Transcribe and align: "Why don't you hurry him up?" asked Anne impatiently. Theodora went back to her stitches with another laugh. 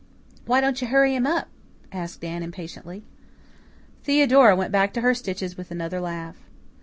"Why 0.47 0.61
don't 0.61 0.81
you 0.81 0.87
hurry 0.87 1.13
him 1.13 1.27
up?" 1.27 1.47
asked 1.91 2.23
Anne 2.25 2.41
impatiently. 2.41 3.03
Theodora 4.03 4.55
went 4.55 4.71
back 4.71 4.93
to 4.93 5.01
her 5.01 5.13
stitches 5.13 5.55
with 5.57 5.69
another 5.69 5.99
laugh. 6.01 6.37